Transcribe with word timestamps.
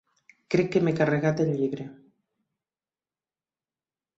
Crec 0.53 0.71
que 0.75 0.81
m'he 0.85 0.93
carregat 0.99 1.43
el 1.45 1.51
llibre. 1.59 1.85